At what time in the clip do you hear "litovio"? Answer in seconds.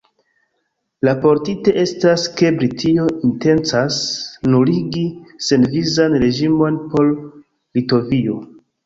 7.19-8.41